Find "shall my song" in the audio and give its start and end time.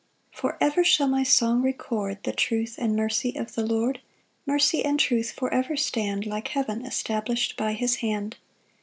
0.83-1.61